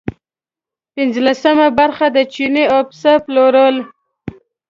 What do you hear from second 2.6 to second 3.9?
او پسه پلورل.